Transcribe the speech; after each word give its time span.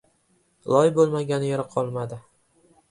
Loy 0.75 0.89
bo‘lmagan 0.95 1.47
yeri 1.51 1.69
qolmadi. 1.77 2.21